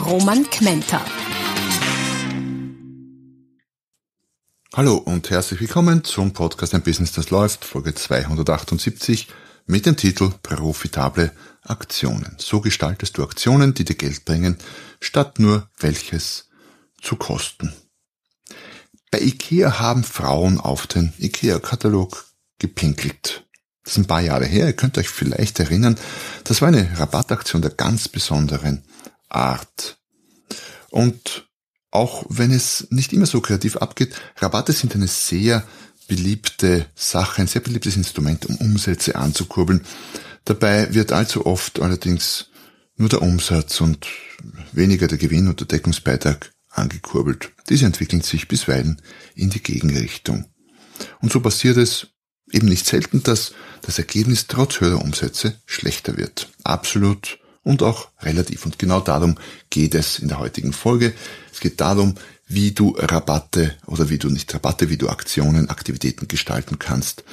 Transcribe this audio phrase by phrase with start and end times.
[0.00, 1.04] Roman Kmenter.
[4.74, 9.28] Hallo und herzlich willkommen zum Podcast Ein Business, das läuft, Folge 278
[9.66, 12.34] mit dem Titel Profitable Aktionen.
[12.38, 14.56] So gestaltest du Aktionen, die dir Geld bringen,
[15.00, 16.48] statt nur welches
[17.00, 17.72] zu kosten.
[19.10, 22.24] Bei IKEA haben Frauen auf den IKEA-Katalog
[22.58, 23.46] gepinkelt.
[23.84, 25.98] Das ist ein paar Jahre her, ihr könnt euch vielleicht erinnern,
[26.44, 28.84] das war eine Rabattaktion der ganz besonderen
[29.30, 29.98] Art.
[30.90, 31.48] Und
[31.90, 35.66] auch wenn es nicht immer so kreativ abgeht, Rabatte sind eine sehr
[36.08, 39.84] beliebte Sache, ein sehr beliebtes Instrument, um Umsätze anzukurbeln.
[40.44, 42.50] Dabei wird allzu oft allerdings
[42.96, 44.06] nur der Umsatz und
[44.72, 47.52] weniger der Gewinn und der Deckungsbeitrag angekurbelt.
[47.68, 49.00] Diese entwickeln sich bisweilen
[49.34, 50.46] in die Gegenrichtung.
[51.20, 52.08] Und so passiert es
[52.52, 56.48] eben nicht selten, dass das Ergebnis trotz höherer Umsätze schlechter wird.
[56.64, 58.64] Absolut und auch relativ.
[58.64, 59.36] Und genau darum
[59.68, 61.12] geht es in der heutigen Folge.
[61.52, 62.14] Es geht darum,
[62.46, 67.24] wie du Rabatte oder wie du nicht Rabatte, wie du Aktionen, Aktivitäten gestalten kannst.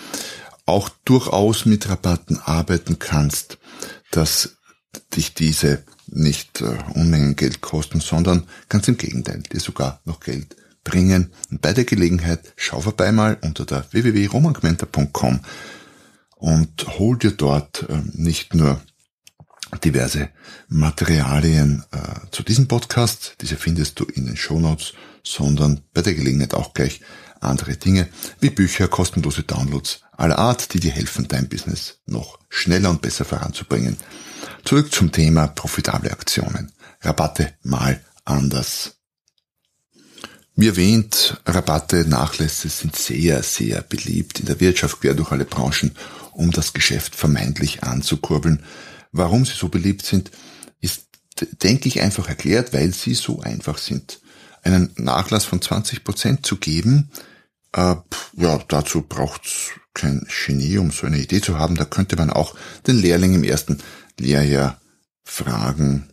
[0.65, 3.57] Auch durchaus mit Rabatten arbeiten kannst,
[4.11, 4.57] dass
[5.15, 10.55] dich diese nicht äh, Unmengen Geld kosten, sondern ganz im Gegenteil, dir sogar noch Geld
[10.83, 11.31] bringen.
[11.51, 15.41] Und bei der Gelegenheit schau vorbei mal unter der www.romangmenta.com
[16.37, 18.81] und hol dir dort äh, nicht nur
[19.83, 20.29] diverse
[20.69, 24.93] Materialien äh, zu diesem Podcast, diese findest du in den Shownotes,
[25.23, 27.01] sondern bei der Gelegenheit auch gleich
[27.41, 28.07] andere Dinge
[28.39, 33.25] wie Bücher, kostenlose Downloads aller Art, die dir helfen, dein Business noch schneller und besser
[33.25, 33.97] voranzubringen.
[34.63, 36.71] Zurück zum Thema profitable Aktionen.
[37.01, 38.95] Rabatte mal anders.
[40.55, 45.91] Wie erwähnt, Rabatte, Nachlässe sind sehr, sehr beliebt in der Wirtschaft quer durch alle Branchen,
[46.31, 48.63] um das Geschäft vermeintlich anzukurbeln.
[49.17, 50.31] Warum sie so beliebt sind,
[50.79, 51.07] ist,
[51.63, 54.19] denke ich, einfach erklärt, weil sie so einfach sind.
[54.63, 57.11] Einen Nachlass von 20 Prozent zu geben,
[57.73, 57.95] äh,
[58.33, 61.75] ja, dazu braucht's kein Genie, um so eine Idee zu haben.
[61.75, 62.55] Da könnte man auch
[62.85, 63.79] den Lehrling im ersten
[64.19, 64.81] Lehrjahr
[65.23, 66.09] fragen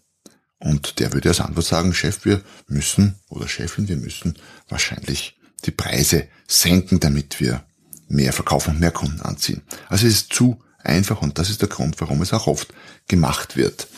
[0.58, 4.38] und der würde als Antwort sagen, Chef, wir müssen oder Chefin, wir müssen
[4.68, 7.64] wahrscheinlich die Preise senken, damit wir
[8.08, 9.62] mehr verkaufen und mehr Kunden anziehen.
[9.88, 12.72] Also es ist zu einfach und das ist der Grund, warum es auch oft
[13.08, 13.88] gemacht wird.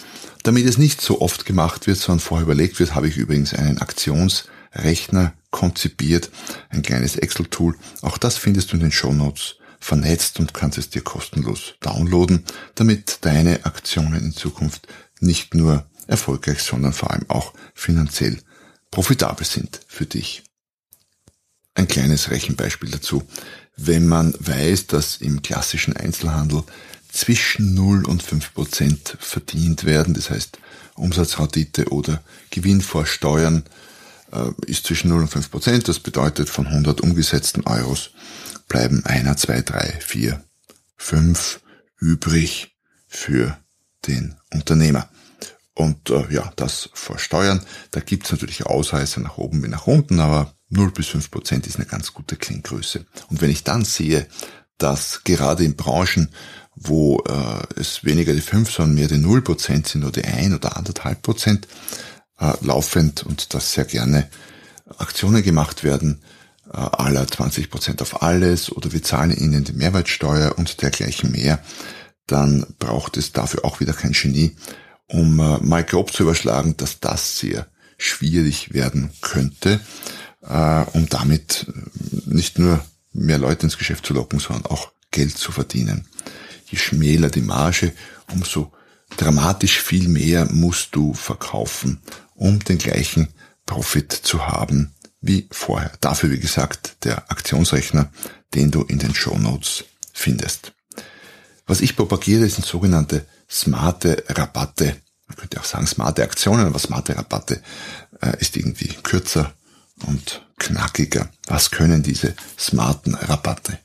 [0.42, 3.78] Damit es nicht so oft gemacht wird, sondern vorher überlegt wird, habe ich übrigens einen
[3.78, 6.30] Aktionsrechner konzipiert,
[6.70, 7.76] ein kleines Excel-Tool.
[8.02, 12.44] Auch das findest du in den Show Notes vernetzt und kannst es dir kostenlos downloaden,
[12.74, 14.86] damit deine Aktionen in Zukunft
[15.20, 18.38] nicht nur erfolgreich, sondern vor allem auch finanziell
[18.90, 20.44] profitabel sind für dich.
[21.76, 23.22] Ein kleines Rechenbeispiel dazu.
[23.76, 26.64] Wenn man weiß, dass im klassischen Einzelhandel
[27.12, 30.58] zwischen 0 und 5 Prozent verdient werden, das heißt
[30.94, 33.64] Umsatzrendite oder Gewinn vor Steuern
[34.32, 38.10] äh, ist zwischen 0 und 5 Prozent, das bedeutet von 100 umgesetzten Euros
[38.68, 40.42] bleiben einer, zwei, drei, vier,
[40.96, 41.60] fünf
[41.98, 42.74] übrig
[43.06, 43.58] für
[44.06, 45.10] den Unternehmer.
[45.74, 47.60] Und äh, ja, das vor Steuern.
[47.90, 51.76] Da gibt's natürlich Ausreißer nach oben wie nach unten, aber 0 bis 5 Prozent ist
[51.76, 53.06] eine ganz gute Klinggröße.
[53.28, 54.26] Und wenn ich dann sehe,
[54.78, 56.28] dass gerade in Branchen,
[56.74, 60.54] wo äh, es weniger die 5, sondern mehr die 0 Prozent sind oder die 1
[60.54, 61.66] oder anderthalb Prozent
[62.38, 64.28] äh, laufend und dass sehr gerne
[64.98, 66.22] Aktionen gemacht werden,
[66.72, 71.62] äh, aller 20 Prozent auf alles oder wir zahlen ihnen die Mehrwertsteuer und dergleichen mehr,
[72.26, 74.56] dann braucht es dafür auch wieder kein Genie,
[75.06, 77.66] um äh, mal grob zu überschlagen, dass das sehr
[77.98, 79.80] schwierig werden könnte,
[80.48, 81.66] äh, um damit
[82.26, 86.06] nicht nur mehr Leute ins Geschäft zu locken, sondern auch Geld zu verdienen.
[86.66, 87.92] Je schmäler die Marge,
[88.32, 88.72] umso
[89.16, 92.00] dramatisch viel mehr musst du verkaufen,
[92.34, 93.28] um den gleichen
[93.64, 95.92] Profit zu haben wie vorher.
[96.00, 98.10] Dafür, wie gesagt, der Aktionsrechner,
[98.54, 100.72] den du in den Show Notes findest.
[101.66, 104.96] Was ich propagiere, sind sogenannte smarte Rabatte.
[105.26, 107.60] Man könnte auch sagen smarte Aktionen, aber smarte Rabatte
[108.20, 109.52] äh, ist irgendwie kürzer
[110.04, 111.30] und knackiger.
[111.46, 113.78] Was können diese smarten Rabatte?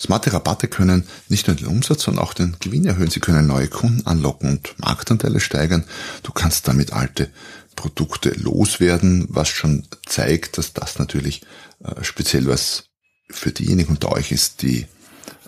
[0.00, 3.10] Smarte Rabatte können nicht nur den Umsatz, sondern auch den Gewinn erhöhen.
[3.10, 5.84] Sie können neue Kunden anlocken und Marktanteile steigern.
[6.22, 7.30] Du kannst damit alte
[7.76, 11.42] Produkte loswerden, was schon zeigt, dass das natürlich
[11.84, 12.84] äh, speziell was
[13.28, 14.86] für diejenigen unter euch ist, die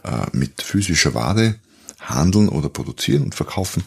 [0.04, 1.56] äh, mit physischer Ware
[1.98, 3.82] handeln oder produzieren und verkaufen.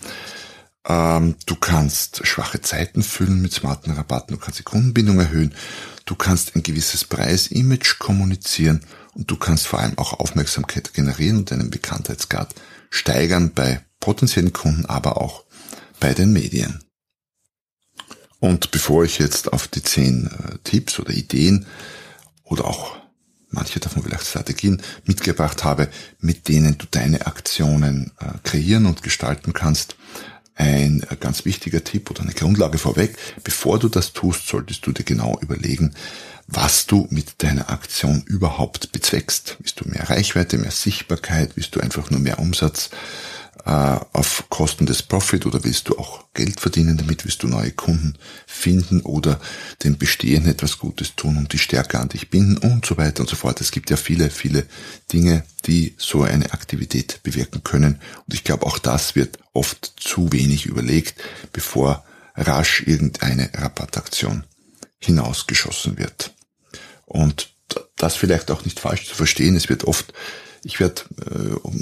[0.88, 5.54] Ähm, du kannst schwache Zeiten füllen mit smarten Rabatten, du kannst die Kundenbindung erhöhen,
[6.06, 8.82] du kannst ein gewisses Preisimage kommunizieren.
[9.14, 12.54] Und du kannst vor allem auch Aufmerksamkeit generieren und deinen Bekanntheitsgrad
[12.90, 15.46] steigern bei potenziellen Kunden, aber auch
[16.00, 16.84] bei den Medien.
[18.40, 21.66] Und bevor ich jetzt auf die zehn äh, Tipps oder Ideen
[22.44, 22.98] oder auch
[23.50, 25.90] manche davon vielleicht Strategien mitgebracht habe,
[26.20, 29.96] mit denen du deine Aktionen äh, kreieren und gestalten kannst,
[30.56, 33.18] ein äh, ganz wichtiger Tipp oder eine Grundlage vorweg.
[33.44, 35.94] Bevor du das tust, solltest du dir genau überlegen,
[36.48, 39.58] was du mit deiner Aktion überhaupt bezweckst.
[39.60, 41.52] Willst du mehr Reichweite, mehr Sichtbarkeit?
[41.56, 42.90] Willst du einfach nur mehr Umsatz
[43.64, 47.26] auf Kosten des Profit oder willst du auch Geld verdienen damit?
[47.26, 48.16] Willst du neue Kunden
[48.46, 49.40] finden oder
[49.84, 53.30] dem Bestehenden etwas Gutes tun und die stärker an dich binden und so weiter und
[53.30, 53.62] so fort.
[53.62, 54.68] Es gibt ja viele, viele
[55.12, 58.00] Dinge, die so eine Aktivität bewirken können.
[58.28, 61.22] Und ich glaube, auch das wird oft zu wenig überlegt,
[61.52, 62.06] bevor
[62.36, 64.44] rasch irgendeine Rabattaktion
[65.00, 66.34] hinausgeschossen wird.
[67.06, 67.56] Und
[67.98, 69.56] das vielleicht auch nicht falsch zu verstehen.
[69.56, 70.14] Es wird oft,
[70.66, 71.04] ich werde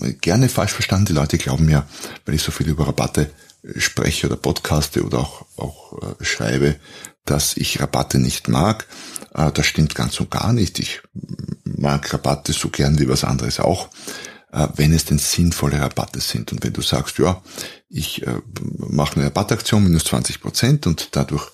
[0.02, 1.06] äh, gerne falsch verstanden.
[1.06, 1.88] Die Leute glauben ja,
[2.26, 3.32] weil ich so viel über Rabatte
[3.64, 6.76] äh, spreche oder podcaste oder auch, auch äh, schreibe,
[7.24, 8.86] dass ich Rabatte nicht mag.
[9.34, 10.80] Äh, das stimmt ganz und gar nicht.
[10.80, 11.02] Ich
[11.64, 13.88] mag Rabatte so gern wie was anderes auch,
[14.52, 16.52] äh, wenn es denn sinnvolle Rabatte sind.
[16.52, 17.42] Und wenn du sagst, ja,
[17.88, 18.42] ich äh,
[18.76, 21.50] mache eine Rabattaktion minus 20 Prozent und dadurch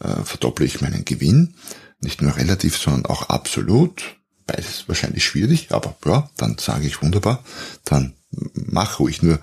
[0.00, 1.56] äh, verdopple ich meinen Gewinn,
[2.00, 4.19] nicht nur relativ, sondern auch absolut.
[4.50, 7.44] Beides wahrscheinlich schwierig, aber ja, dann sage ich wunderbar,
[7.84, 8.14] dann
[8.52, 9.22] mach ruhig.
[9.22, 9.38] Nur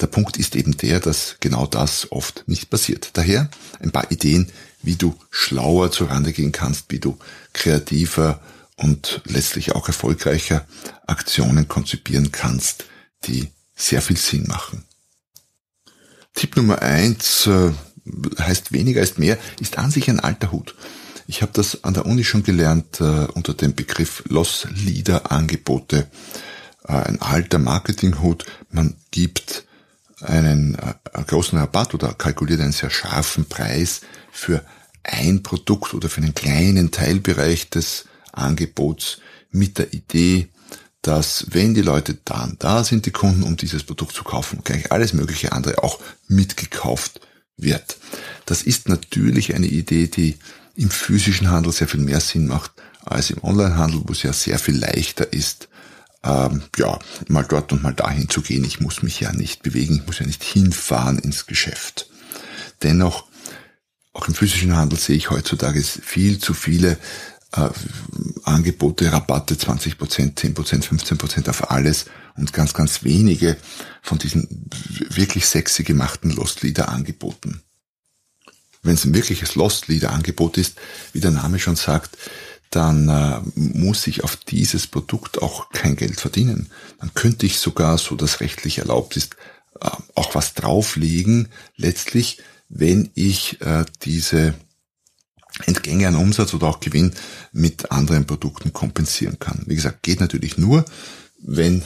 [0.00, 3.10] der Punkt ist eben der, dass genau das oft nicht passiert.
[3.12, 3.50] Daher
[3.80, 4.50] ein paar Ideen,
[4.82, 7.18] wie du schlauer zurande gehen kannst, wie du
[7.52, 8.40] kreativer
[8.76, 10.66] und letztlich auch erfolgreicher
[11.06, 12.86] Aktionen konzipieren kannst,
[13.24, 14.84] die sehr viel Sinn machen.
[16.34, 17.72] Tipp Nummer eins äh,
[18.38, 20.74] heißt weniger ist mehr, ist an sich ein alter Hut.
[21.30, 26.08] Ich habe das an der Uni schon gelernt äh, unter dem Begriff Loss Leader Angebote.
[26.84, 28.46] Äh, ein alter Marketinghut.
[28.70, 29.64] Man gibt
[30.22, 30.94] einen äh,
[31.26, 34.00] großen Rabatt oder kalkuliert einen sehr scharfen Preis
[34.32, 34.64] für
[35.02, 39.18] ein Produkt oder für einen kleinen Teilbereich des Angebots
[39.50, 40.48] mit der Idee,
[41.02, 44.92] dass wenn die Leute dann da sind, die Kunden, um dieses Produkt zu kaufen, gleich
[44.92, 47.20] alles mögliche andere auch mitgekauft
[47.58, 47.98] wird.
[48.46, 50.38] Das ist natürlich eine Idee, die
[50.78, 52.70] im physischen Handel sehr viel mehr Sinn macht
[53.04, 55.68] als im Onlinehandel, wo es ja sehr viel leichter ist,
[56.22, 58.64] ähm, ja, mal dort und mal dahin zu gehen.
[58.64, 62.08] Ich muss mich ja nicht bewegen, ich muss ja nicht hinfahren ins Geschäft.
[62.82, 63.26] Dennoch,
[64.12, 66.96] auch im physischen Handel sehe ich heutzutage viel zu viele
[67.52, 67.70] äh,
[68.44, 69.96] Angebote, Rabatte, 20%,
[70.36, 73.56] 10%, 15% auf alles und ganz, ganz wenige
[74.00, 74.70] von diesen
[75.08, 77.62] wirklich sexy gemachten Lost Leader Angeboten.
[78.88, 80.78] Wenn es ein wirkliches Lost Leader Angebot ist,
[81.12, 82.16] wie der Name schon sagt,
[82.70, 86.70] dann äh, muss ich auf dieses Produkt auch kein Geld verdienen.
[86.98, 89.36] Dann könnte ich sogar, so das rechtlich erlaubt ist,
[89.82, 92.38] äh, auch was drauflegen, letztlich,
[92.70, 94.54] wenn ich äh, diese
[95.66, 97.12] Entgänge an Umsatz oder auch Gewinn
[97.52, 99.64] mit anderen Produkten kompensieren kann.
[99.66, 100.86] Wie gesagt, geht natürlich nur,
[101.42, 101.82] wenn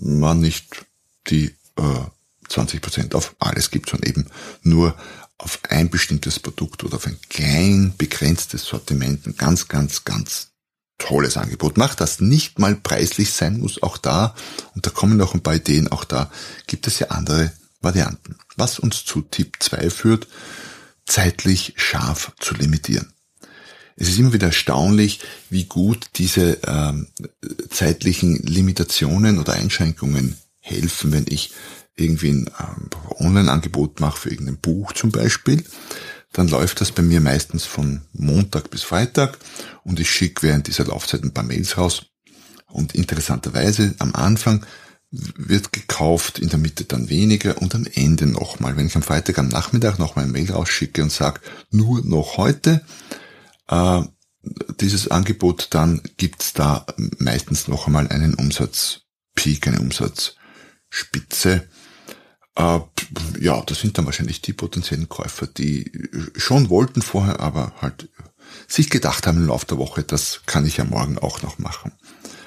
[0.00, 0.86] man nicht
[1.26, 2.06] die äh,
[2.48, 4.26] 20% auf alles gibt, sondern eben
[4.62, 4.96] nur
[5.42, 10.48] auf ein bestimmtes Produkt oder auf ein klein begrenztes Sortiment ein ganz, ganz, ganz
[10.98, 14.36] tolles Angebot macht, das nicht mal preislich sein muss, auch da,
[14.74, 16.30] und da kommen noch ein paar Ideen, auch da
[16.68, 18.36] gibt es ja andere Varianten.
[18.56, 20.28] Was uns zu Tipp 2 führt,
[21.04, 23.12] zeitlich scharf zu limitieren.
[23.96, 25.20] Es ist immer wieder erstaunlich,
[25.50, 27.08] wie gut diese ähm,
[27.68, 31.50] zeitlichen Limitationen oder Einschränkungen helfen, wenn ich
[31.96, 35.64] irgendwie ein ähm, Online-Angebot mache für irgendein Buch zum Beispiel.
[36.32, 39.38] Dann läuft das bei mir meistens von Montag bis Freitag
[39.84, 42.06] und ich schicke während dieser Laufzeit ein paar Mails raus.
[42.68, 44.64] Und interessanterweise am Anfang
[45.10, 48.78] wird gekauft, in der Mitte dann weniger und am Ende nochmal.
[48.78, 52.82] Wenn ich am Freitag am Nachmittag nochmal ein Mail rausschicke und sage, nur noch heute,
[53.68, 54.02] äh,
[54.80, 56.86] dieses Angebot, dann gibt's da
[57.18, 61.68] meistens noch einmal einen Umsatzpeak, eine Umsatzspitze.
[62.56, 62.80] Äh,
[63.40, 65.90] ja, das sind dann wahrscheinlich die potenziellen Käufer, die
[66.36, 68.08] schon wollten vorher, aber halt
[68.68, 71.92] sich gedacht haben im Laufe der Woche, das kann ich ja morgen auch noch machen.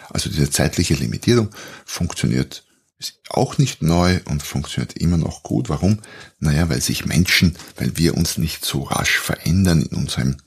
[0.09, 1.49] Also diese zeitliche Limitierung
[1.85, 2.63] funktioniert
[2.97, 5.67] ist auch nicht neu und funktioniert immer noch gut.
[5.69, 5.99] Warum?
[6.39, 10.37] Naja, weil sich Menschen, weil wir uns nicht so rasch verändern in unserem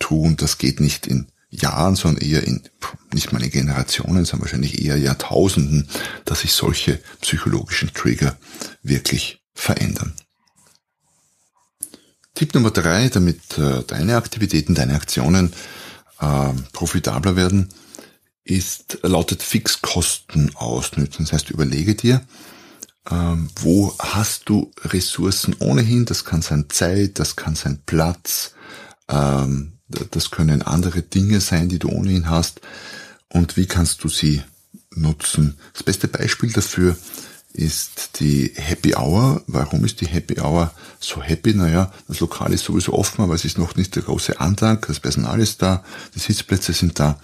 [0.00, 0.36] Tun.
[0.36, 1.28] Das geht nicht in
[1.60, 2.62] Jahren, sondern eher in
[3.12, 5.88] nicht mal Generationen, sondern wahrscheinlich eher Jahrtausenden,
[6.24, 8.36] dass sich solche psychologischen Trigger
[8.82, 10.14] wirklich verändern.
[12.34, 15.52] Tipp Nummer drei, damit äh, deine Aktivitäten, deine Aktionen
[16.20, 17.68] äh, profitabler werden,
[18.42, 21.24] ist, lautet Fixkosten ausnützen.
[21.24, 22.22] Das heißt, überlege dir,
[23.10, 26.04] ähm, wo hast du Ressourcen ohnehin?
[26.06, 28.54] Das kann sein Zeit, das kann sein Platz,
[29.08, 32.60] ähm, das können andere Dinge sein, die du ohnehin hast.
[33.28, 34.42] Und wie kannst du sie
[34.94, 35.58] nutzen?
[35.72, 36.96] Das beste Beispiel dafür
[37.52, 39.42] ist die Happy Hour.
[39.46, 41.54] Warum ist die Happy Hour so happy?
[41.54, 44.86] Naja, das Lokal ist sowieso offen, aber es ist noch nicht der große Antrag.
[44.86, 47.20] Das Personal ist da, die Sitzplätze sind da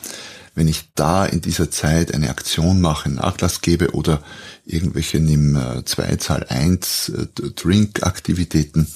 [0.55, 4.23] wenn ich da in dieser Zeit eine Aktion mache, Nachlass gebe oder
[4.67, 7.13] irgendwelche nimm 2 Zahl 1
[7.57, 8.87] Drink Aktivitäten,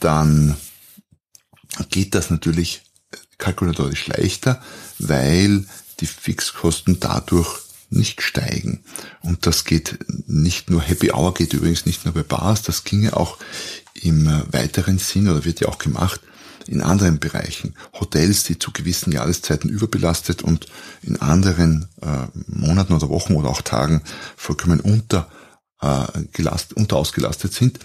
[0.00, 0.56] dann
[1.90, 2.82] geht das natürlich
[3.38, 4.62] kalkulatorisch leichter,
[4.98, 5.64] weil
[6.00, 7.58] die Fixkosten dadurch
[7.90, 8.82] nicht steigen.
[9.22, 13.16] Und das geht nicht nur, Happy Hour geht übrigens nicht nur bei Bars, das ginge
[13.16, 13.38] auch
[13.94, 16.20] im weiteren Sinn oder wird ja auch gemacht
[16.66, 17.74] in anderen Bereichen.
[17.92, 20.66] Hotels, die zu gewissen Jahreszeiten überbelastet und
[21.02, 24.02] in anderen äh, Monaten oder Wochen oder auch Tagen
[24.36, 25.30] vollkommen unter,
[25.80, 27.78] äh, gelast, unter ausgelastet sind,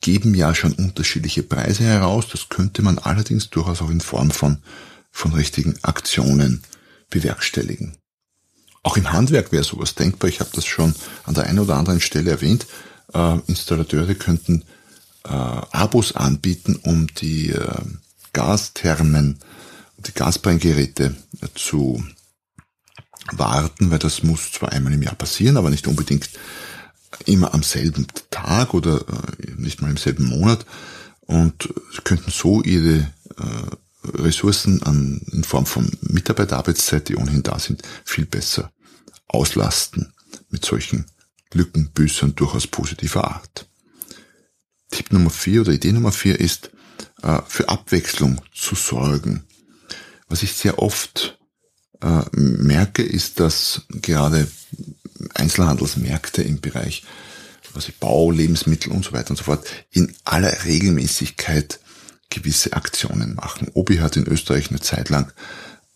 [0.00, 2.26] geben ja schon unterschiedliche Preise heraus.
[2.30, 4.58] Das könnte man allerdings durchaus auch in Form von,
[5.10, 6.62] von richtigen Aktionen
[7.10, 7.96] bewerkstelligen.
[8.82, 10.30] Auch im Handwerk wäre sowas denkbar.
[10.30, 12.66] Ich habe das schon an der einen oder anderen Stelle erwähnt.
[13.12, 14.64] Äh, Installateure könnten
[15.24, 17.82] äh, Abos anbieten, um die äh,
[18.32, 19.38] Gasthermen,
[19.98, 21.14] die Gasbrenngeräte
[21.54, 22.02] zu
[23.32, 26.30] warten, weil das muss zwar einmal im Jahr passieren, aber nicht unbedingt
[27.26, 30.64] immer am selben Tag oder äh, nicht mal im selben Monat
[31.20, 31.72] und
[32.04, 38.26] könnten so ihre äh, Ressourcen an, in Form von Mitarbeiterarbeitszeit, die ohnehin da sind, viel
[38.26, 38.72] besser
[39.28, 40.12] auslasten
[40.48, 41.06] mit solchen
[41.52, 43.66] Lückenbüßern durchaus positiver Art.
[44.90, 46.70] Tipp Nummer vier oder Idee Nummer vier ist,
[47.22, 49.44] äh, für Abwechslung zu sorgen.
[50.28, 51.38] Was ich sehr oft
[52.00, 54.48] äh, merke, ist, dass gerade
[55.34, 57.04] Einzelhandelsmärkte im Bereich
[57.74, 61.80] was ich Bau, Lebensmittel und so weiter und so fort in aller Regelmäßigkeit
[62.28, 63.68] gewisse Aktionen machen.
[63.74, 65.32] Obi hat in Österreich eine Zeit lang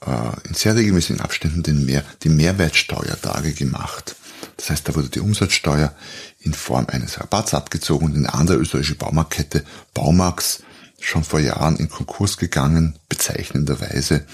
[0.04, 4.16] äh, in sehr regelmäßigen Abständen den Mehr, die Mehrwertsteuertage gemacht.
[4.56, 5.94] Das heißt, da wurde die Umsatzsteuer
[6.40, 9.64] in Form eines Rabatts abgezogen und eine andere österreichische Baumarktkette,
[9.94, 10.62] Baumax,
[11.00, 14.26] schon vor Jahren in Konkurs gegangen, bezeichnenderweise,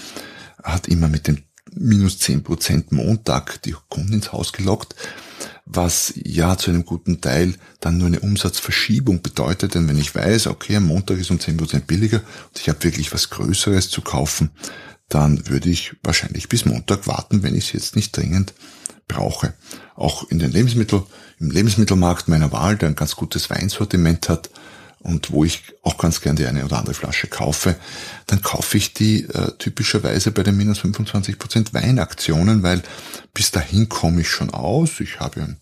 [0.63, 1.43] hat immer mit dem
[1.75, 4.95] minus zehn Prozent Montag die Kunden ins Haus gelockt,
[5.65, 10.47] was ja zu einem guten Teil dann nur eine Umsatzverschiebung bedeutet, denn wenn ich weiß,
[10.47, 14.01] okay, am Montag ist um zehn Prozent billiger und ich habe wirklich was Größeres zu
[14.01, 14.51] kaufen,
[15.09, 18.53] dann würde ich wahrscheinlich bis Montag warten, wenn ich es jetzt nicht dringend
[19.07, 19.53] brauche.
[19.95, 21.03] Auch in den Lebensmittel,
[21.39, 24.49] im Lebensmittelmarkt meiner Wahl, der ein ganz gutes Weinsortiment hat,
[25.03, 27.75] und wo ich auch ganz gern die eine oder andere Flasche kaufe,
[28.27, 32.83] dann kaufe ich die äh, typischerweise bei den minus 25% Weinaktionen, weil
[33.33, 34.99] bis dahin komme ich schon aus.
[34.99, 35.57] Ich habe einen,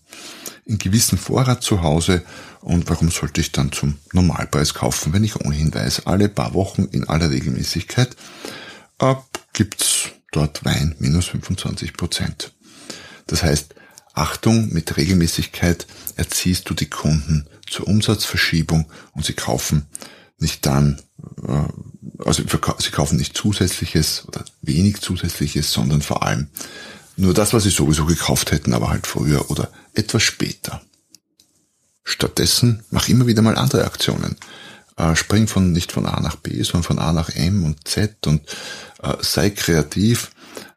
[0.68, 2.22] einen gewissen Vorrat zu Hause
[2.60, 6.84] und warum sollte ich dann zum Normalpreis kaufen, wenn ich ohnehin weiß, alle paar Wochen
[6.84, 8.16] in aller Regelmäßigkeit
[8.98, 9.14] äh,
[9.52, 12.50] gibt's dort Wein minus 25%.
[13.26, 13.74] Das heißt,
[14.12, 15.86] Achtung, mit Regelmäßigkeit
[16.16, 19.86] erziehst du die Kunden zur Umsatzverschiebung und sie kaufen
[20.38, 21.00] nicht dann,
[21.46, 22.42] äh, also
[22.78, 26.48] sie kaufen nicht zusätzliches oder wenig zusätzliches, sondern vor allem
[27.16, 30.80] nur das, was sie sowieso gekauft hätten, aber halt früher oder etwas später.
[32.02, 34.36] Stattdessen mach immer wieder mal andere Aktionen.
[34.96, 38.26] Äh, spring von nicht von A nach B, sondern von A nach M und Z
[38.26, 38.42] und
[39.02, 40.30] äh, sei kreativ.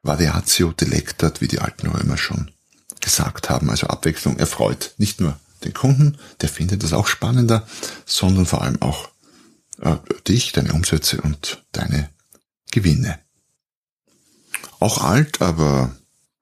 [0.03, 2.51] Variatio delectat, wie die alten Römer schon
[3.03, 3.69] gesagt haben.
[3.69, 7.67] Also Abwechslung erfreut nicht nur den Kunden, der findet das auch spannender,
[8.05, 9.09] sondern vor allem auch
[9.81, 9.95] äh,
[10.27, 12.09] dich, deine Umsätze und deine
[12.71, 13.19] Gewinne.
[14.79, 15.95] Auch alt, aber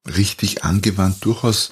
[0.08, 1.72] richtig angewandt durchaus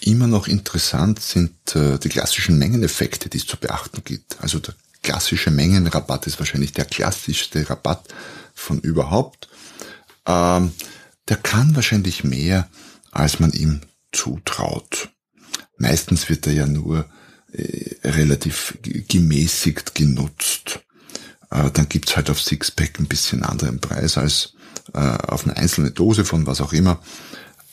[0.00, 4.40] immer noch interessant sind äh, die klassischen Mengeneffekte, die es zu beachten gibt.
[4.40, 8.08] Also der klassische Mengenrabatt ist wahrscheinlich der klassischste Rabatt
[8.54, 9.48] von überhaupt.
[10.26, 10.72] Ähm,
[11.28, 12.68] der kann wahrscheinlich mehr,
[13.12, 15.10] als man ihm zutraut.
[15.78, 17.06] Meistens wird er ja nur
[17.52, 20.80] äh, relativ gemäßigt genutzt.
[21.50, 24.54] Äh, dann gibt's halt auf Sixpack ein bisschen anderen Preis als
[24.94, 27.00] äh, auf eine einzelne Dose von was auch immer.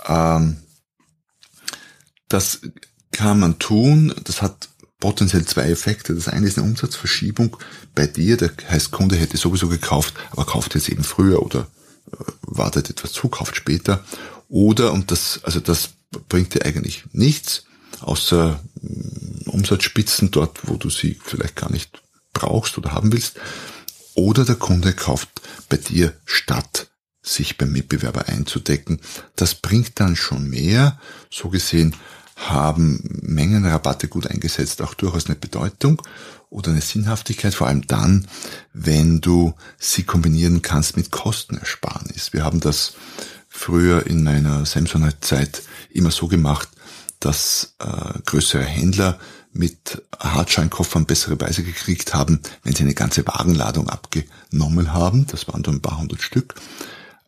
[0.08, 0.58] Ähm,
[2.28, 2.62] das
[3.12, 4.14] kann man tun.
[4.24, 4.70] Das hat
[5.00, 6.14] potenziell zwei Effekte.
[6.14, 7.58] Das eine ist eine Umsatzverschiebung
[7.96, 8.38] bei dir.
[8.38, 11.68] Der heißt, Kunde hätte sowieso gekauft, aber kauft jetzt eben früher oder
[12.12, 14.04] äh, wartet etwas zu, kauft später.
[14.50, 15.92] Oder, und das, also das
[16.28, 17.66] bringt dir eigentlich nichts,
[18.02, 22.02] außer mm, Umsatzspitzen dort, wo du sie vielleicht gar nicht
[22.34, 23.40] brauchst oder haben willst.
[24.16, 25.30] Oder der Kunde kauft
[25.70, 26.88] bei dir statt
[27.22, 29.02] sich beim Mitbewerber einzudecken.
[29.36, 31.00] Das bringt dann schon mehr.
[31.30, 31.96] So gesehen
[32.36, 36.02] haben Mengenrabatte gut eingesetzt auch durchaus eine Bedeutung
[36.50, 38.28] oder eine Sinnhaftigkeit, vor allem dann,
[38.74, 42.34] wenn du sie kombinieren kannst mit Kostenersparnis.
[42.34, 42.94] Wir haben das
[43.60, 46.70] früher in meiner Samsonite-Zeit immer so gemacht,
[47.20, 49.20] dass äh, größere Händler
[49.52, 55.28] mit Hartscheinkoffern bessere Preise gekriegt haben, wenn sie eine ganze Wagenladung abgenommen haben.
[55.28, 56.56] Das waren dann ein paar hundert Stück.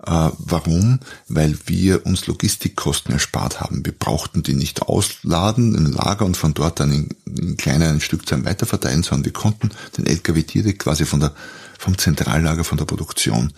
[0.06, 1.00] Äh, warum?
[1.28, 3.86] Weil wir uns Logistikkosten erspart haben.
[3.86, 8.46] Wir brauchten die nicht ausladen im Lager und von dort dann in, in kleineren Stückzahlen
[8.46, 11.34] weiterverteilen, sondern wir konnten den LKW direkt quasi von der,
[11.78, 13.52] vom Zentrallager, von der Produktion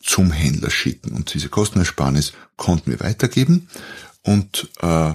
[0.00, 1.12] zum Händler schicken.
[1.12, 3.68] Und diese Kostenersparnis konnten wir weitergeben
[4.22, 5.14] und äh,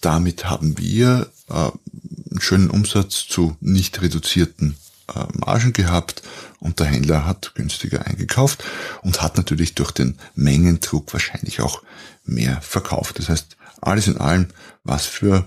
[0.00, 4.76] damit haben wir äh, einen schönen Umsatz zu nicht reduzierten
[5.14, 6.22] äh, Margen gehabt
[6.60, 8.64] und der Händler hat günstiger eingekauft
[9.02, 11.82] und hat natürlich durch den Mengendruck wahrscheinlich auch
[12.24, 13.18] mehr verkauft.
[13.18, 14.48] Das heißt, alles in allem
[14.82, 15.46] was für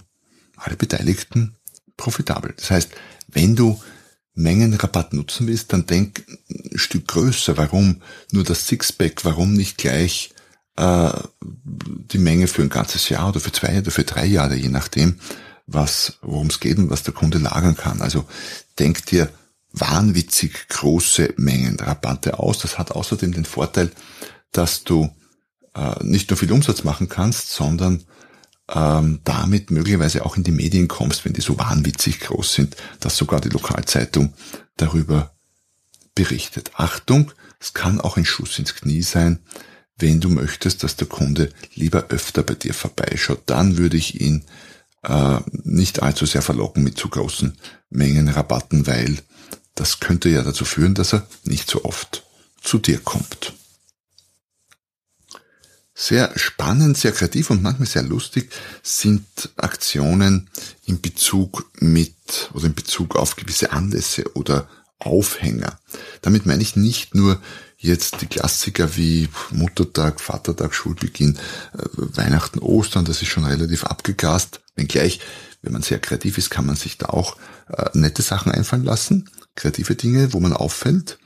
[0.56, 1.56] alle Beteiligten
[1.98, 2.54] profitabel.
[2.58, 2.92] Das heißt,
[3.28, 3.82] wenn du
[4.38, 7.58] Mengenrabatt nutzen willst, dann denk ein Stück größer.
[7.58, 8.02] Warum
[8.32, 9.26] nur das Sixpack?
[9.26, 10.32] Warum nicht gleich
[10.76, 14.70] äh, die Menge für ein ganzes Jahr oder für zwei oder für drei Jahre, je
[14.70, 15.20] nachdem,
[15.66, 18.02] was worum es geht und was der Kunde lagern kann.
[18.02, 18.26] Also
[18.78, 19.30] denk dir
[19.74, 22.60] wahnwitzig große Mengen Rabatte aus.
[22.60, 23.92] Das hat außerdem den Vorteil,
[24.52, 25.10] dass du
[25.74, 28.04] äh, nicht nur viel Umsatz machen kannst, sondern
[28.74, 33.18] ähm, damit möglicherweise auch in die Medien kommst, wenn die so wahnwitzig groß sind, dass
[33.18, 34.34] sogar die Lokalzeitung
[34.76, 35.36] darüber
[36.16, 36.72] berichtet.
[36.76, 39.40] Achtung, es kann auch ein Schuss ins Knie sein,
[39.98, 43.44] wenn du möchtest, dass der Kunde lieber öfter bei dir vorbeischaut.
[43.46, 44.44] Dann würde ich ihn
[45.04, 47.58] äh, nicht allzu sehr verlocken mit zu großen
[47.90, 49.18] Mengen Rabatten, weil
[49.76, 52.24] das könnte ja dazu führen, dass er nicht so oft
[52.62, 53.54] zu dir kommt.
[56.00, 58.52] Sehr spannend, sehr kreativ und manchmal sehr lustig
[58.84, 59.26] sind
[59.58, 60.48] Aktionen
[60.86, 65.80] in Bezug mit oder in Bezug auf gewisse Anlässe oder Aufhänger.
[66.22, 67.42] Damit meine ich nicht nur
[67.78, 71.38] jetzt die Klassiker wie Muttertag, Vatertag, Schulbeginn,
[71.74, 74.62] äh, Weihnachten, Ostern, das ist schon relativ abgegast.
[74.76, 75.20] Wenngleich,
[75.64, 77.38] wenn man sehr kreativ ist, kann man sich da auch
[77.70, 81.18] äh, nette Sachen einfallen lassen kreative Dinge, wo man auffällt.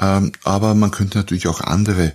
[0.00, 2.14] Ähm, aber man könnte natürlich auch andere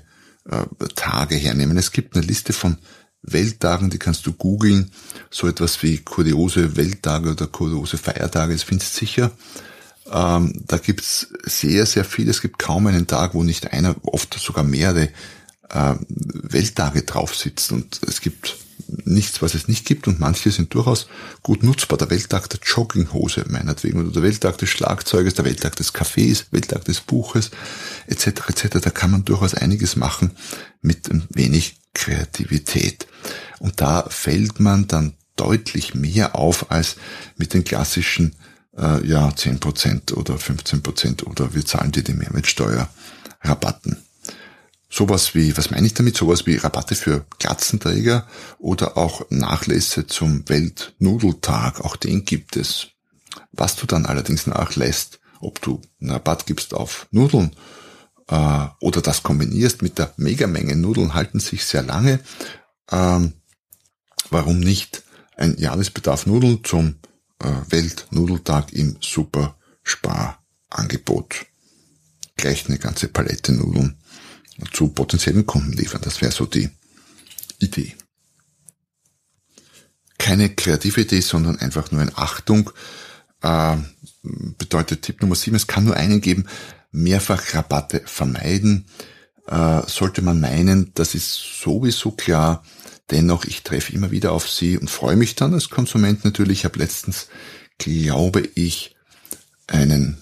[0.50, 1.78] äh, Tage hernehmen.
[1.78, 2.78] Es gibt eine Liste von
[3.22, 4.92] Welttagen, die kannst du googeln.
[5.30, 9.32] So etwas wie kuriose Welttage oder kuriose Feiertage, das findest du sicher.
[10.12, 12.30] Ähm, da gibt's sehr, sehr viel.
[12.30, 15.10] Es gibt kaum einen Tag, wo nicht einer, oft sogar mehrere
[15.70, 17.72] äh, Welttage drauf sitzt.
[17.72, 18.56] Und es gibt
[18.88, 21.08] nichts, was es nicht gibt und manche sind durchaus
[21.44, 21.98] gut nutzbar.
[21.98, 26.86] Der Welttag der Jogginghose meinetwegen oder der Welttag des Schlagzeuges, der Welttag des Kaffees, Welttag
[26.86, 27.52] des Buches
[28.08, 28.28] etc.
[28.50, 28.80] etc.
[28.82, 30.32] Da kann man durchaus einiges machen
[30.82, 33.08] mit ein wenig Kreativität.
[33.60, 36.96] Und da fällt man dann deutlich mehr auf als
[37.38, 38.36] mit den klassischen
[38.78, 42.90] äh, ja 10% oder 15% oder wir zahlen dir die Mehrwertsteuer
[43.42, 43.98] Rabatten.
[44.98, 46.18] Sowas wie, was meine ich damit?
[46.18, 48.26] Sowas wie Rabatte für Glatzenträger
[48.58, 51.82] oder auch Nachlässe zum Weltnudeltag.
[51.82, 52.88] Auch den gibt es.
[53.52, 57.56] Was du dann allerdings nachlässt, ob du einen Rabatt gibst auf Nudeln
[58.28, 62.20] äh, oder das kombinierst mit der Megamenge Nudeln, halten sich sehr lange.
[62.92, 63.34] Ähm,
[64.32, 65.04] warum nicht
[65.36, 66.96] ein Jahresbedarf Nudeln zum
[67.38, 71.46] äh, Weltnudeltag im Super Sparangebot?
[72.36, 74.00] Gleich eine ganze Palette Nudeln
[74.72, 76.02] zu potenziellen Kunden liefern.
[76.04, 76.70] Das wäre so die
[77.60, 77.96] Idee.
[80.18, 82.72] Keine kreative Idee, sondern einfach nur eine Achtung.
[83.42, 83.78] Äh,
[84.24, 86.48] bedeutet Tipp Nummer 7, es kann nur einen geben,
[86.92, 88.86] mehrfach Rabatte vermeiden.
[89.48, 92.64] Äh, sollte man meinen, das ist sowieso klar.
[93.12, 96.60] Dennoch, ich treffe immer wieder auf sie und freue mich dann als Konsument natürlich.
[96.60, 97.28] Ich habe letztens,
[97.78, 98.96] glaube ich,
[99.68, 100.18] einen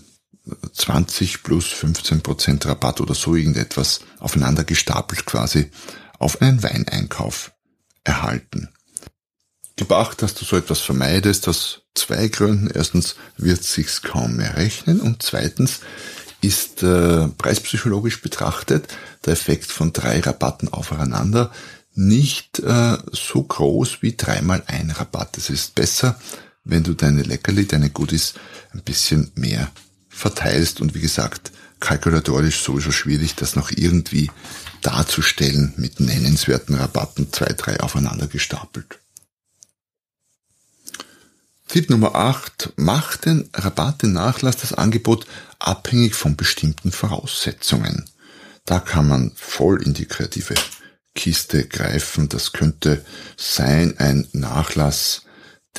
[0.74, 5.72] 20 plus 15 Prozent Rabatt oder so irgendetwas aufeinander gestapelt quasi
[6.20, 7.52] auf einen Weineinkauf
[8.04, 8.70] erhalten.
[9.76, 12.70] Gebracht, dass du so etwas vermeidest, aus zwei Gründen.
[12.74, 15.82] Erstens wird sich's kaum mehr rechnen und zweitens
[16.42, 18.88] ist äh, preispsychologisch betrachtet
[19.26, 21.52] der Effekt von drei Rabatten aufeinander
[21.96, 25.38] nicht äh, so groß wie dreimal ein Rabatt.
[25.38, 26.20] Es ist besser,
[26.64, 28.34] wenn du deine Leckerli, deine Goodies
[28.74, 29.72] ein bisschen mehr
[30.16, 34.32] verteilst und wie gesagt, kalkulatorisch sowieso schwierig, das noch irgendwie
[34.82, 39.00] darzustellen mit nennenswerten Rabatten, zwei, drei aufeinander gestapelt.
[41.68, 42.74] Tipp Nummer 8.
[42.78, 45.26] Mach den Rabatt, den Nachlass, das Angebot
[45.60, 48.06] abhängig von bestimmten Voraussetzungen.
[48.66, 50.56] Da kann man voll in die kreative
[51.16, 52.30] Kiste greifen.
[52.30, 53.04] Das könnte
[53.36, 55.24] sein ein Nachlass,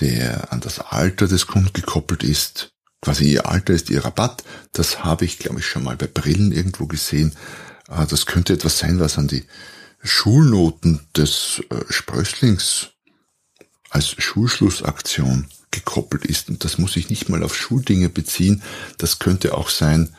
[0.00, 2.75] der an das Alter des Kunden gekoppelt ist.
[3.02, 4.42] Quasi ihr Alter ist ihr Rabatt.
[4.72, 7.32] Das habe ich, glaube ich, schon mal bei Brillen irgendwo gesehen.
[7.88, 9.44] Ah, das könnte etwas sein, was an die
[10.02, 12.90] Schulnoten des äh, Sprösslings
[13.90, 16.48] als Schulschlussaktion gekoppelt ist.
[16.48, 18.62] Und das muss sich nicht mal auf Schuldinge beziehen.
[18.98, 20.14] Das könnte auch sein,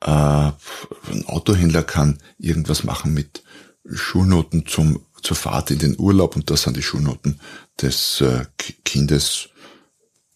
[0.00, 3.42] äh, ein Autohändler kann irgendwas machen mit
[3.90, 7.40] Schulnoten zum, zur Fahrt in den Urlaub und das an die Schulnoten
[7.80, 8.44] des äh,
[8.84, 9.48] Kindes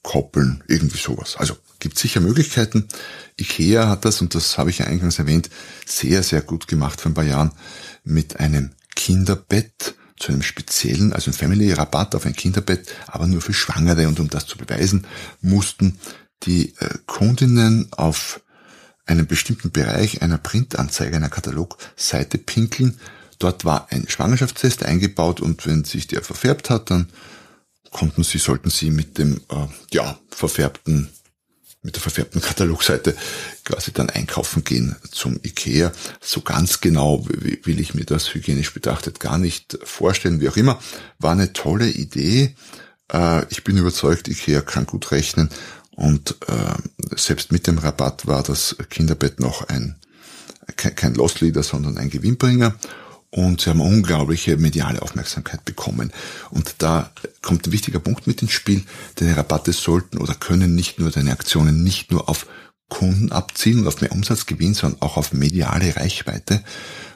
[0.07, 1.37] koppeln, irgendwie sowas.
[1.37, 2.87] Also gibt sicher Möglichkeiten.
[3.39, 5.51] Ikea hat das, und das habe ich ja eingangs erwähnt,
[5.85, 7.51] sehr, sehr gut gemacht vor ein paar Jahren
[8.05, 13.53] mit einem Kinderbett zu einem speziellen, also ein Family-Rabatt auf ein Kinderbett, aber nur für
[13.53, 14.07] Schwangere.
[14.07, 15.09] Und um das zu beweisen,
[15.41, 15.99] mussten
[16.45, 18.41] die äh, Kundinnen auf
[19.07, 22.99] einen bestimmten Bereich einer Printanzeige, einer Katalogseite pinkeln.
[23.41, 27.09] Dort war ein Schwangerschaftstest eingebaut und wenn sich der verfärbt hat, dann
[27.91, 31.11] konnten sie, sollten sie mit dem äh, ja, verfärbten
[31.87, 33.15] mit der verfärbten Katalogseite
[33.65, 35.93] quasi dann einkaufen gehen zum Ikea.
[36.21, 40.81] So ganz genau will ich mir das hygienisch betrachtet gar nicht vorstellen, wie auch immer.
[41.21, 42.57] War eine tolle Idee.
[43.11, 45.49] Äh, ich bin überzeugt, Ikea kann gut rechnen
[45.93, 49.97] und äh, selbst mit dem Rabatt war das Kinderbett noch ein
[50.75, 52.75] kein Lost Leader, sondern ein Gewinnbringer
[53.37, 56.11] und sie haben unglaubliche mediale Aufmerksamkeit bekommen.
[56.51, 57.11] Und da
[57.43, 58.83] kommt ein wichtiger Punkt mit ins Spiel.
[59.17, 62.47] Deine Rabatte sollten oder können nicht nur deine Aktionen nicht nur auf
[62.89, 66.65] Kunden abzielen und auf mehr Umsatzgewinn, sondern auch auf mediale Reichweite.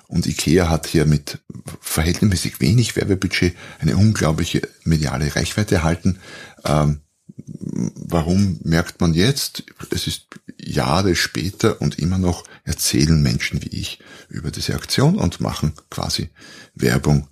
[0.09, 1.39] Und IKEA hat hier mit
[1.81, 6.19] verhältnismäßig wenig Werbebudget eine unglaubliche mediale Reichweite erhalten.
[6.67, 7.01] Ähm,
[7.37, 9.65] warum merkt man jetzt?
[9.91, 10.27] Es ist
[10.59, 16.31] Jahre später und immer noch erzählen Menschen wie ich über diese Aktion und machen quasi
[16.75, 17.29] Werbung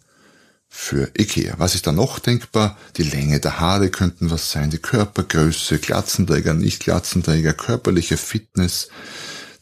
[0.68, 1.54] für Ikea.
[1.58, 2.76] Was ist da noch denkbar?
[2.96, 8.88] Die Länge der Haare könnten was sein, die Körpergröße, Glatzenträger, nicht Glatzenträger, körperliche Fitness,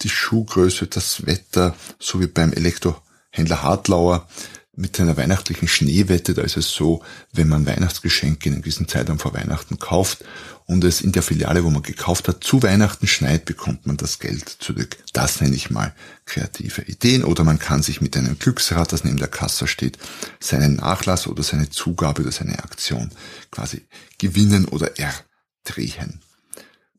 [0.02, 4.28] die Schuhgröße, das Wetter, so wie beim Elektrohändler Hartlauer
[4.76, 9.18] mit einer weihnachtlichen Schneewette, da ist es so, wenn man Weihnachtsgeschenke in einem gewissen Zeitraum
[9.18, 10.22] vor Weihnachten kauft
[10.66, 14.18] und es in der Filiale, wo man gekauft hat, zu Weihnachten schneit, bekommt man das
[14.18, 14.98] Geld zurück.
[15.14, 15.94] Das nenne ich mal
[16.26, 17.24] kreative Ideen.
[17.24, 19.98] Oder man kann sich mit einem Glücksrad, das neben der Kasse steht,
[20.40, 23.10] seinen Nachlass oder seine Zugabe oder seine Aktion
[23.50, 23.86] quasi
[24.18, 26.20] gewinnen oder erdrehen.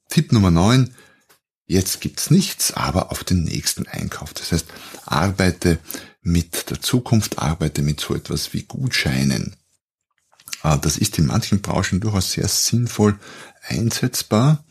[0.09, 0.93] Tipp Nummer 9.
[1.67, 4.33] Jetzt gibt's nichts, aber auf den nächsten Einkauf.
[4.33, 4.67] Das heißt,
[5.05, 5.79] arbeite
[6.27, 9.55] mit der Zukunft arbeite, mit so etwas wie Gutscheinen.
[10.63, 13.17] Äh, das ist in manchen Branchen durchaus sehr sinnvoll
[13.67, 14.65] einsetzbar.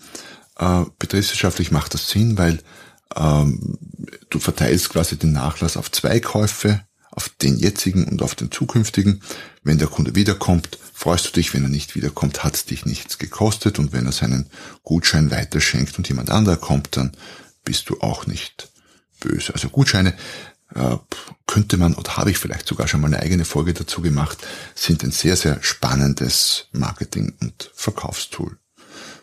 [0.58, 2.60] Äh, betriebswirtschaftlich macht das Sinn, weil
[3.14, 3.78] ähm,
[4.28, 9.22] du verteilst quasi den Nachlass auf zwei Käufe, auf den jetzigen und auf den zukünftigen.
[9.62, 11.54] Wenn der Kunde wiederkommt, freust du dich.
[11.54, 13.78] Wenn er nicht wiederkommt, hat es dich nichts gekostet.
[13.78, 14.50] Und wenn er seinen
[14.82, 17.12] Gutschein weiterschenkt und jemand anderer kommt, dann
[17.64, 18.70] bist du auch nicht
[19.20, 19.54] böse.
[19.54, 20.14] Also Gutscheine
[21.46, 24.38] könnte man oder habe ich vielleicht sogar schon mal eine eigene Folge dazu gemacht,
[24.74, 28.58] sind ein sehr, sehr spannendes Marketing- und Verkaufstool.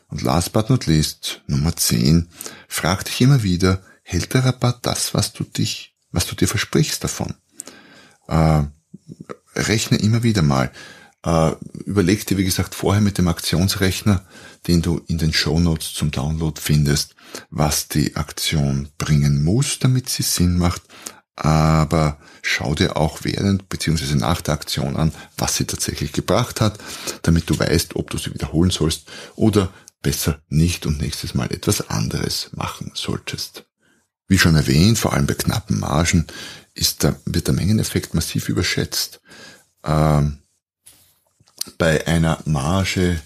[0.08, 2.30] Und last but not least, Nummer 10,
[2.68, 7.04] frag dich immer wieder, hält der Rabatt das, was du dich, was du dir versprichst
[7.04, 7.34] davon?
[8.28, 8.64] Äh,
[9.56, 10.72] rechne immer wieder mal.
[11.26, 11.54] Äh,
[11.86, 14.26] überleg dir, wie gesagt, vorher mit dem Aktionsrechner,
[14.68, 17.16] den du in den Show Notes zum Download findest,
[17.50, 20.82] was die Aktion bringen muss, damit sie Sinn macht
[21.36, 24.16] aber schau dir auch während bzw.
[24.16, 26.78] nach der Aktion an, was sie tatsächlich gebracht hat,
[27.24, 31.90] damit du weißt, ob du sie wiederholen sollst oder besser nicht und nächstes Mal etwas
[31.90, 33.66] anderes machen solltest.
[34.28, 36.28] Wie schon erwähnt, vor allem bei knappen Margen
[36.74, 39.22] ist der, wird der Mengeneffekt massiv überschätzt.
[39.84, 40.40] Ähm,
[41.78, 43.22] bei einer Marge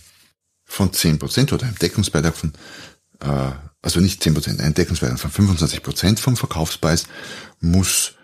[0.66, 2.54] von 10% oder einem Deckungsbeitrag von,
[3.22, 3.52] äh,
[3.88, 7.06] also nicht 10%, ein Deckungsbeitrag von 25% vom Verkaufspreis
[7.62, 8.16] muss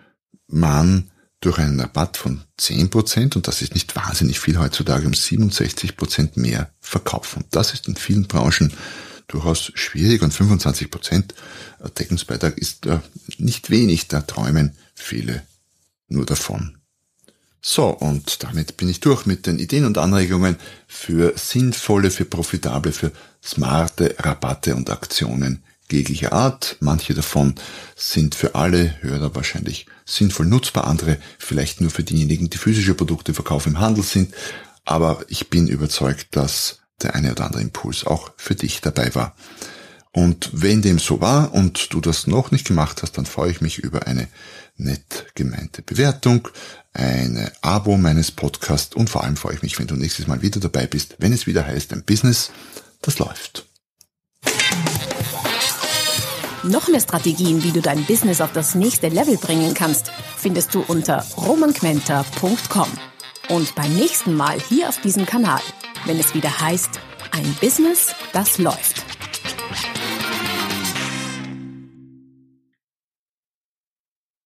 [0.48, 6.32] man durch einen Rabatt von 10%, und das ist nicht wahnsinnig viel heutzutage, um 67%
[6.38, 7.44] mehr verkaufen.
[7.44, 8.74] Und das ist in vielen Branchen
[9.28, 11.30] durchaus schwierig und 25%
[11.98, 13.00] Deckungsbeitrag ist äh,
[13.38, 15.44] nicht wenig, da träumen viele
[16.10, 16.78] nur davon.
[17.66, 22.92] So, und damit bin ich durch mit den Ideen und Anregungen für sinnvolle, für profitable,
[22.92, 26.76] für smarte Rabatte und Aktionen jeglicher Art.
[26.82, 27.56] Manche davon
[27.96, 33.34] sind für alle Hörer wahrscheinlich sinnvoll nutzbar, andere vielleicht nur für diejenigen, die physische Produkte
[33.34, 34.34] verkaufen im Handel sind.
[34.84, 39.38] Aber ich bin überzeugt, dass der eine oder andere Impuls auch für dich dabei war.
[40.14, 43.62] Und wenn dem so war und du das noch nicht gemacht hast, dann freue ich
[43.62, 44.28] mich über eine
[44.78, 46.50] nett gemeinte Bewertung,
[46.94, 50.60] ein Abo meines Podcasts und vor allem freue ich mich, wenn du nächstes Mal wieder
[50.60, 52.52] dabei bist, wenn es wieder heißt, ein Business,
[53.02, 53.66] das läuft.
[56.64, 60.82] Noch mehr Strategien, wie du dein Business auf das nächste Level bringen kannst, findest du
[60.88, 62.88] unter romanquenter.com.
[63.50, 65.62] Und beim nächsten Mal hier auf diesem Kanal,
[66.06, 69.13] wenn es wieder heißt, ein Business, das läuft.